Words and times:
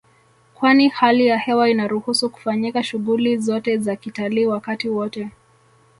Kwani 0.55 0.87
hali 0.87 1.27
ya 1.27 1.37
hewa 1.37 1.69
inaruhusu 1.69 2.29
kufanyika 2.29 2.83
shughuli 2.83 3.37
zote 3.37 3.77
za 3.77 3.95
kitalii 3.95 4.45
wakati 4.45 4.89
wote 4.89 5.29